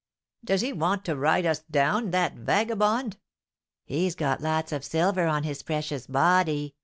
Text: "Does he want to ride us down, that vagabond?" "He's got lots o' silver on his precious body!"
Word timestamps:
"Does 0.43 0.61
he 0.61 0.73
want 0.73 1.05
to 1.05 1.15
ride 1.15 1.45
us 1.45 1.59
down, 1.59 2.09
that 2.09 2.33
vagabond?" 2.33 3.17
"He's 3.85 4.15
got 4.15 4.41
lots 4.41 4.73
o' 4.73 4.79
silver 4.79 5.27
on 5.27 5.43
his 5.43 5.61
precious 5.61 6.07
body!" 6.07 6.75